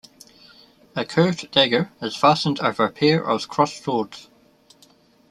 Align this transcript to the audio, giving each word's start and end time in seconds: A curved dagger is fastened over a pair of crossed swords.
A 0.95 1.05
curved 1.05 1.51
dagger 1.51 1.91
is 2.01 2.15
fastened 2.15 2.59
over 2.61 2.85
a 2.85 2.91
pair 2.91 3.23
of 3.23 3.47
crossed 3.47 3.83
swords. 3.83 4.29